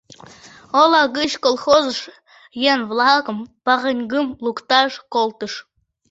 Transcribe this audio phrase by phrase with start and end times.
[0.81, 1.99] Ола гыч колхозыш
[2.71, 5.59] еҥ-влакым пареҥгым лукташ колтышт.